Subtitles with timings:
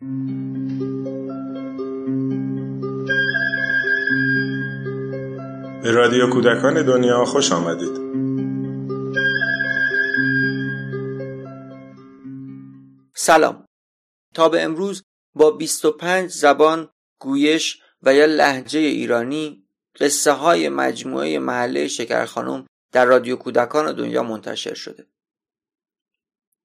[0.00, 0.06] به
[5.90, 7.96] رادیو کودکان دنیا خوش آمدید.
[13.14, 13.66] سلام.
[14.34, 15.02] تا به امروز
[15.34, 16.88] با 25 زبان
[17.18, 19.64] گویش و یا لحجه ایرانی
[20.00, 25.06] قصه های مجموعه محله شکر خانم در رادیو کودکان دنیا منتشر شده.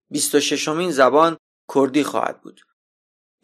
[0.09, 1.37] 26 مین زبان
[1.75, 2.61] کردی خواهد بود.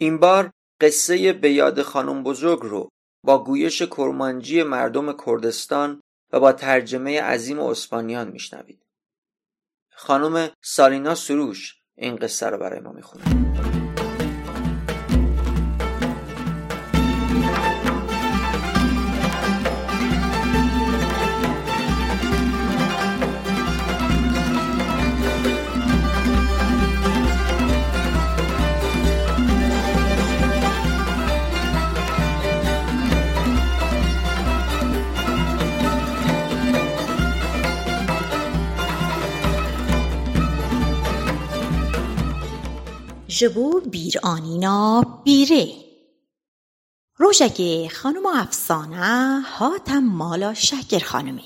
[0.01, 2.89] این بار قصه به یاد خانم بزرگ رو
[3.23, 6.01] با گویش کرمانجی مردم کردستان
[6.33, 8.81] و با ترجمه عظیم اسپانیان میشنوید.
[9.95, 13.80] خانم سارینا سروش این قصه رو برای ما می‌خونه.
[43.41, 45.67] جبو بیر آنینا بیره.
[47.17, 51.43] روشک خانم افسانه هاتم مالا شکر خانمه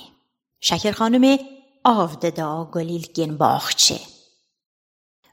[0.60, 1.40] شکر خانمه
[1.84, 4.00] آوددا گلیل گن باخچه.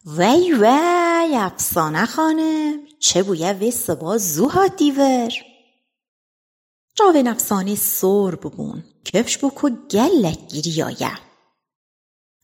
[0.07, 5.33] وی وی افسانه خانم چه بویه و سبا زو هات دیور.
[6.95, 11.19] جاوه افسانه سور ببون کفش بکو گلک گیری آیه.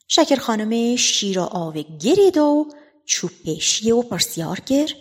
[0.09, 2.67] شکر خانم شیر آوه گرید و
[3.09, 4.93] چوب پیشیه و پرسیار گر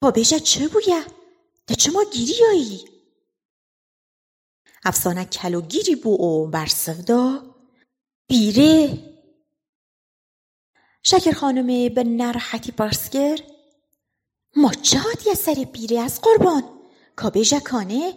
[0.00, 2.80] با بیجه چه ما گیری آیی
[4.84, 7.42] افسانه کلو گیری بو و برسفدا
[8.26, 8.98] بیره.
[11.02, 13.38] شکر خانمه به نرحتی پرسگر
[14.56, 14.72] ما
[15.26, 16.62] یه سر بیره از قربان؟
[17.16, 18.14] کا بیجه کانه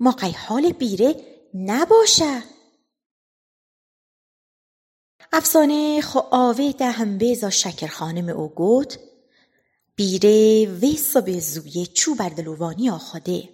[0.00, 1.14] ما قی حال بیره
[1.54, 2.42] نباشه.
[5.32, 8.98] افسانه خو آوه ده هم بیزا شکر خانم او گوت
[9.96, 13.48] بیره ویسا به زویه چو بردلووانی آخاده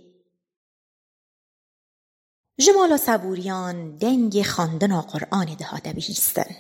[2.59, 6.57] جمالا صبوریان دنگ خواندن قرآن ده هاده بهیستن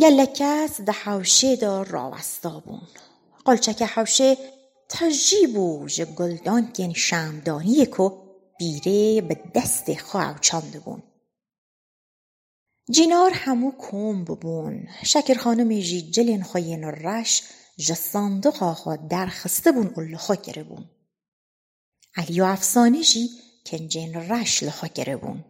[0.00, 2.82] گلکس ده حوشه دا راوستا بون.
[3.44, 4.36] قلچک حوشه
[4.88, 8.10] تجیبو جه گلدان گن شمدانی کو
[8.58, 11.02] بیره به دست خواه چانده بون.
[12.90, 14.88] جینار همو کوم ببون.
[15.04, 17.42] شکر خانم جی جلین خوین رش
[17.76, 20.90] جه صندوق آخوا درخسته بون او لخا گره بون.
[22.16, 23.28] علی و افسانه جی
[23.66, 25.44] کنجین رش لخا گره بون.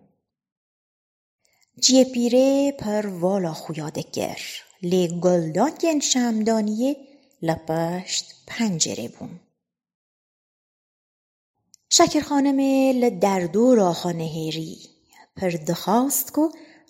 [1.80, 4.40] جیه پیره پر والا خویاده گر.
[4.82, 6.96] لی گلدان گن شمدانیه
[7.42, 9.40] لپشت پنجره بون.
[11.90, 12.60] شکر خانم
[13.00, 13.78] لدردور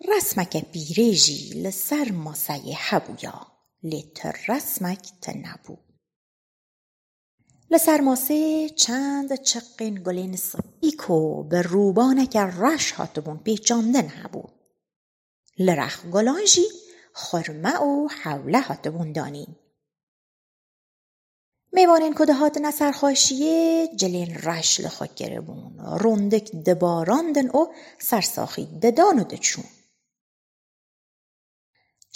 [0.05, 3.47] رسمک بیریجی لسر ماسای حبویا
[3.83, 5.77] لیت رسمک تنبو.
[7.71, 14.43] لسر ماسه چند چقین گلین سپیکو به روبانه که رش هاتمون پیچانده نبو
[15.59, 16.67] لرخ گلانجی
[17.13, 19.57] خرمه و حوله هاتمون دانین.
[21.73, 27.67] میوانین کده هات نسر خاشیه جلین رش لخاکره بون روندک دباراندن و
[27.99, 29.65] سرساخی ددان و دچون.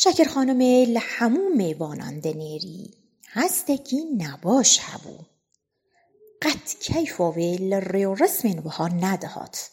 [0.02, 0.60] شکر خانم
[0.92, 2.94] لحمو میوانان دنیری
[3.26, 5.18] هستکی نباش هبو.
[6.42, 9.70] قد کیفاوه لریو رسمین وها ندهات.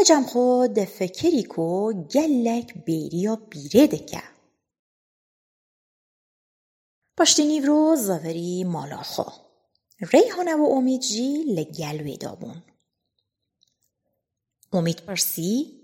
[0.00, 4.22] نجم خود فکری کو گلک بیریا بیره دکه.
[7.18, 9.30] پشتی نیورو زاوری مالا خو.
[10.12, 12.62] ریحانه و امید جی لگلوی دابون.
[14.72, 15.80] امید پرسی.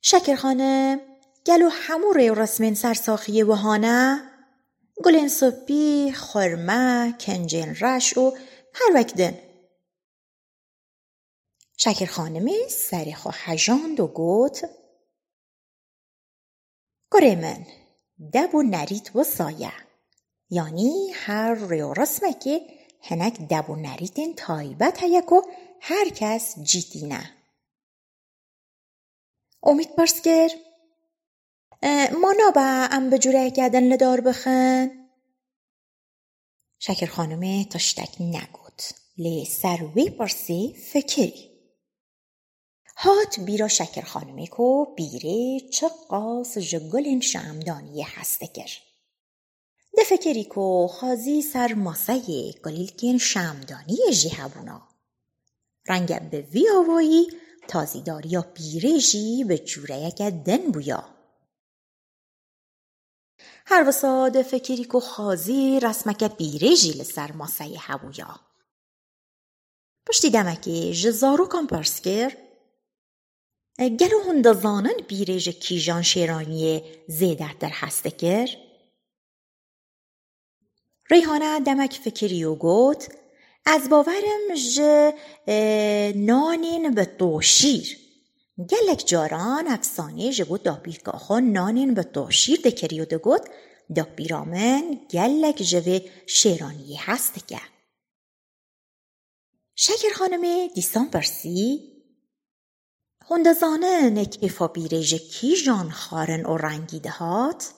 [0.00, 1.11] شکر خانم
[1.46, 4.30] گلو همو ریو رسمین سرساخی وهانه
[5.04, 8.36] گلین سپی خرمه کنجین رش و
[8.74, 9.38] هر وکدن
[11.76, 14.70] شکر خانمی سری خو حجاند و گوت.
[17.12, 17.66] گره من
[18.34, 19.72] دبو نریت و سایه.
[20.50, 22.60] یعنی هر ریو رسمه که
[23.00, 25.40] هنک دبو نریتین تایبت هیک و
[25.80, 27.30] هر کس جیتینه
[29.62, 30.48] امید پرسگر.
[32.22, 34.90] مانا با ام بجوره کردن لدار بخن؟
[36.78, 41.52] شکر خانم تشتک نگوت لی سروی پرسی فکری.
[42.96, 48.70] هات بیرا شکر خانمه کو بیره چه قاس جگلین شمدانی هسته کر
[49.96, 54.88] ده فکری کو خازی سر ماسه گلیلکین شمدانی جیهبونا
[55.88, 57.26] رنگ به وی آوایی
[57.68, 61.21] تازیداری یا بیرژی به جوره یک دن بویا.
[63.66, 68.40] هر وساد فکری کو خازی رسمک بیرژی لسر ماسه هبویا
[70.06, 72.32] پشتی دمکی جزارو کم پرسکر
[73.78, 78.48] گلو هندزانن بیرژ کیجان شیرانی زیده در هسته کر
[81.10, 83.08] ریحانه دمک فکری و گوت.
[83.66, 84.80] از باورم ج
[86.16, 88.01] نانین به توشیر
[88.70, 93.48] گلک جاران افسانه جگو داپیرگاهو نانین به توشیر دکری و دگوت
[93.96, 95.00] داپیرامن
[95.62, 97.60] جوه شیرانی هست که.
[99.74, 101.92] شکر خانم دیسان پرسی
[104.68, 107.72] بیرژ کی جان خارن و رنگی دهات؟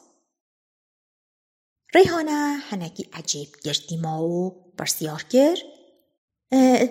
[1.95, 5.57] ریحانه هنگی عجیب گردی ما و برسیار کر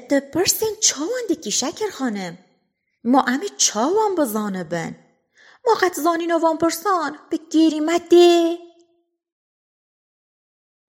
[0.09, 2.37] ده پرسین چاوان دکی شکر خانم؟
[3.03, 4.95] ما امی چاوان بزانه بن.
[5.67, 7.37] ما قد زانین وان پرسان به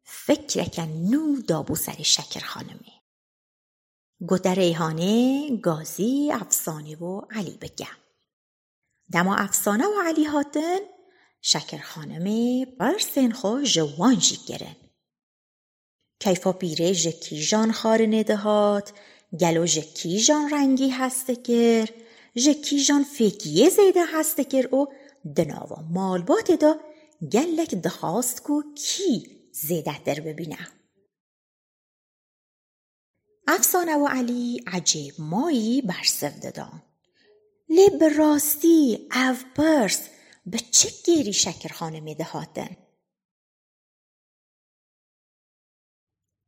[0.05, 2.93] فکر کن نو دابو سر شکر خانمه
[4.29, 7.89] گوده ریحانه گازی افسانه و علی بگه
[9.13, 10.79] دما افسانه و علی هاتن
[11.43, 14.77] شکر خانمه برسن خو جوان جی گرن
[16.21, 18.93] کیفا پیره جکی جان خار ندهات
[19.41, 22.04] گلو جکی جان رنگی هسته کر
[22.37, 24.87] جکی جان فکیه زیده هسته کر و
[25.37, 26.81] دناوا مالبات دا
[27.33, 30.69] گلک دخواست کو کی زیده در ببینه
[33.47, 36.83] افسانه و علی عجیب مایی برسف دادان
[37.69, 40.09] لی به راستی او پرس
[40.47, 42.77] به چه گیری شکر خانه دهاتن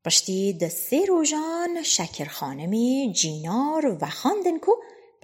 [0.05, 1.07] پشتی ده سه
[1.85, 4.73] شکر خانمی جینار و خاندن کو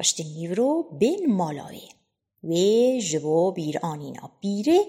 [0.03, 1.89] پشتی نیورو بین مالاوی
[2.45, 2.53] و
[3.01, 4.81] جبو بیر آنینا بیره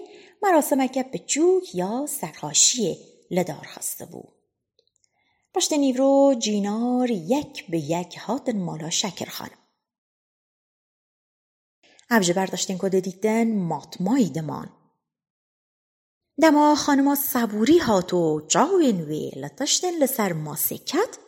[0.42, 2.96] مراسمکه بچوک یا سرخاشی
[3.30, 4.34] لدار خسته بود.
[5.54, 9.58] پشت نیورو جینار یک به یک هاتن مالا شکر خانم.
[12.10, 14.68] ابجه برداشتن کده دیدن ماتمایی دمان.
[16.42, 21.18] دما خانما صبوری هاتو جاوین وی لتشتن لسر ماسکت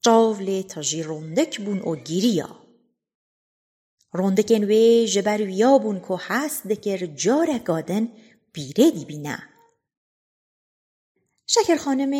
[0.00, 2.67] جاولی تجی روندک بون او گیریا.
[4.12, 8.08] روندکن وی جبر ویا بون که هست دکر جارک آدن
[8.52, 9.42] بیره دی بینه.
[11.46, 12.12] شکر خانم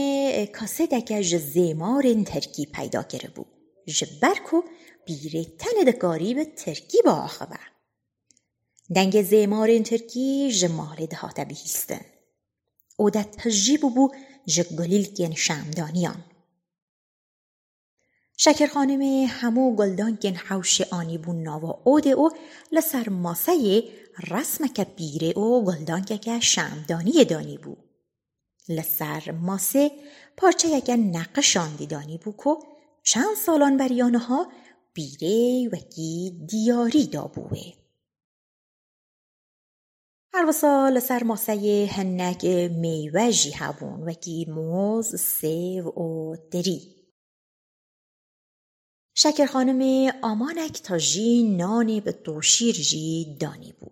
[0.47, 3.47] کاسه دکه ج زیمار ترکی پیدا کرده بود.
[3.87, 4.63] جبر کو
[5.07, 7.57] بیره تن دکاری به ترکی با آخوه.
[8.95, 12.05] دنگ زیمار ترکی ج مال دهاته بیستن.
[12.97, 13.11] او
[19.77, 22.31] گلدان کن حوش آنی بون ناوا اوده او
[22.73, 23.85] لسر ماسه
[24.31, 27.77] رسم که بیره او گلدان که شمدانی دانی بو.
[28.69, 29.91] لسر ماسه
[30.37, 32.67] پارچه یک نقشان دیدانی بو که
[33.03, 34.53] چند سالان بریانه ها
[34.95, 37.73] بیره وکی دیاری دابوه.
[40.35, 46.98] هر وسا لسر ماسه هنک میوه جی هبون وکی موز سیو و دری.
[49.21, 53.87] شکر خانم آمانک تا جی نانی به دوشیر جی دانی بو.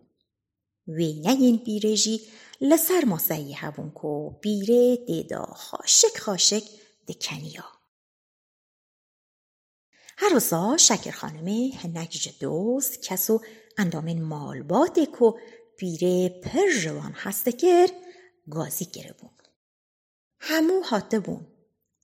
[0.88, 2.20] وی نگین بیره جی
[2.60, 6.62] لسر ماسهی هبون کو بیره دیدا خاشک خاشک
[7.08, 7.64] دکنیا.
[10.18, 13.40] هر روزا شکر خانم هنک جدوز کسو
[13.78, 15.38] اندامین مالبات کو
[15.78, 17.88] بیره پر جوان هسته کر
[18.50, 19.30] گازی گره بون.
[20.40, 21.46] همو هاته بون.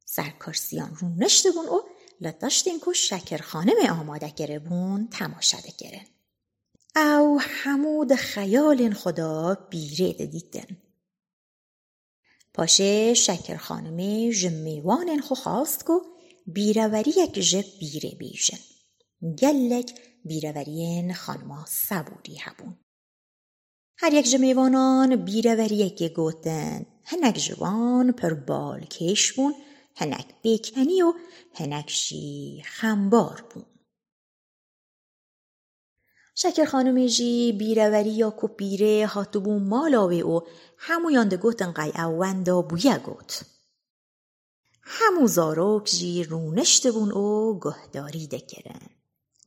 [0.05, 1.81] سرکارسیان رو نشته بون و
[2.23, 6.07] لداشتین کو شکر خانم آماده گره بون تماشاده گرن.
[6.97, 10.77] او همود خیال خدا بیره دیدن.
[12.55, 16.01] پاشه شکر خانم جمیوان خو خواست کو
[16.47, 18.59] بیروری یک جب بیره بیجن.
[19.39, 22.79] گلک بیرورین خانما صبوری هبون.
[23.99, 29.55] هر یک جمیوانان بیروری یک گوتن هنک جوان پر بال کش بون
[29.97, 31.15] هنک بیکنی و
[31.55, 33.65] هنک شی خمبار بون.
[36.35, 40.41] شکر خانم جی بیروری یا کو بیره هاتبو مالاوه او
[40.77, 43.45] همو یانده گوتن قی اوندا بویه گوت.
[44.83, 48.81] همو زاروک جی رونشته بون او گهداری دکرن.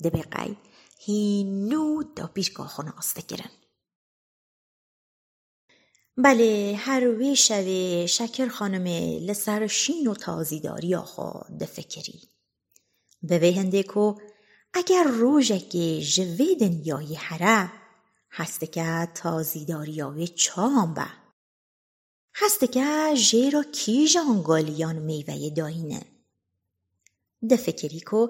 [0.04, 0.58] ده بقی
[1.00, 3.50] هینو دا بیرگاه خونه آسته کرن.
[6.18, 8.88] بله هر وی شوه شکر خانم
[9.26, 12.22] لسر شین و تازیداری آخو دفکری
[13.24, 14.16] به هنده کو
[14.74, 17.72] اگر روژک جوه دنیای هره
[18.32, 21.08] هسته که تازیداری آوه چام به.
[22.36, 26.06] هسته که جیرا کی جانگالیان میوه داینه.
[27.50, 28.28] دفکری کو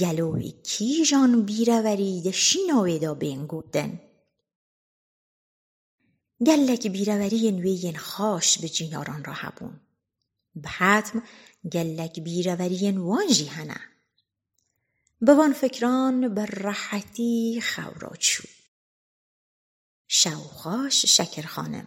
[0.00, 4.00] گلوی کی جان بیرورید شیناوه دا بینگودن
[6.40, 9.80] گلک بیروری نوین خاش به جیناران را هبون.
[10.54, 11.22] به حتم
[11.72, 13.80] گلک بیروری وان جیهنه.
[15.20, 17.60] به وان فکران به راحتی
[18.18, 18.48] چو.
[20.08, 21.86] شوخاش شکر خانم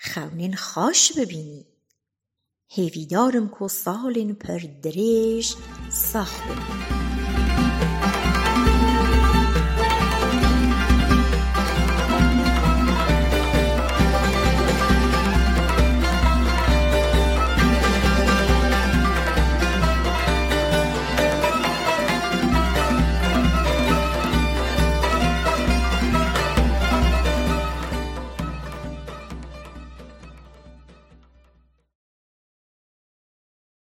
[0.00, 1.66] خونین خاش ببینی.
[2.70, 5.54] هیویدارم کو سالین پر دریش
[5.90, 7.17] ساخ ببینی